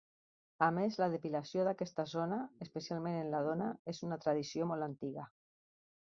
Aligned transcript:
A 0.67 0.67
més 0.75 0.95
la 1.01 1.07
depilació 1.15 1.65
d’aquesta 1.67 2.05
zona, 2.13 2.39
especialment 2.65 3.17
en 3.19 3.29
la 3.33 3.41
dona, 3.49 3.67
és 3.93 3.99
una 4.07 4.17
tradició 4.23 4.71
molt 4.73 4.87
antiga. 4.87 5.27